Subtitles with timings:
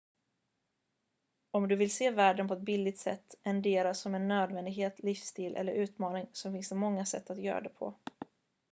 [1.51, 5.73] om du vill se världen på ett billigt sätt endera som en nödvändighet livsstil eller
[5.73, 7.93] utmaning så finns det många sätt att göra det på